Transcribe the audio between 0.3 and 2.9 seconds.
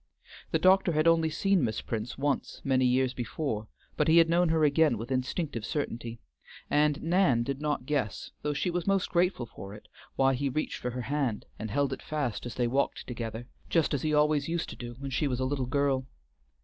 The doctor had only seen Miss Prince once many